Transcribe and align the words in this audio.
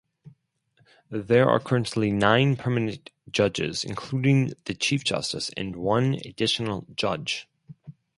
There 1.11 1.47
are 1.47 1.59
currently 1.59 2.09
nine 2.09 2.55
permanent 2.55 3.11
judges 3.29 3.83
including 3.83 4.53
the 4.65 4.73
Chief 4.73 5.03
Justice 5.03 5.51
and 5.55 5.75
one 5.75 6.15
additional 6.25 6.87
judge. 6.95 7.47